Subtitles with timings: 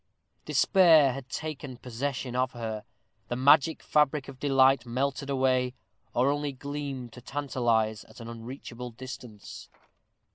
[0.45, 2.85] Despair had taken possession of her;
[3.27, 5.75] the magic fabric of delight melted away,
[6.15, 9.69] or only gleamed to tantalize, at an unreachable distance.